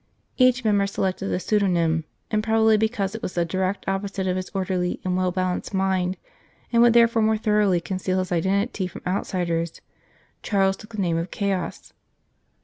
[0.37, 4.35] Each member selected a pseudonym, and prob ably because it was the direct opposite of
[4.35, 6.17] his orderly and well balanced mind,
[6.73, 9.79] and would therefore more thoroughly conceal his identity from outsiders,
[10.41, 11.93] Charles took the name of Chaos.